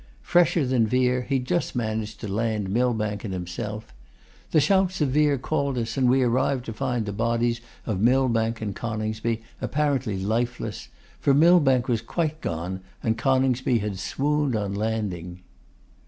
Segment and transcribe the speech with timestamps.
[0.23, 3.93] Fresher than Vere, he just managed to land Millbank and himself.
[4.49, 8.61] The shouts of Vere called us, and we arrived to find the bodies of Millbank
[8.61, 10.87] and Coningsby apparently lifeless,
[11.19, 15.41] for Millbank was quite gone, and Coningsby had swooned on landing.